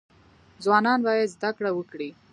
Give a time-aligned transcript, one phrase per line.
[0.63, 2.09] ځوانان باید زده کړه وکړي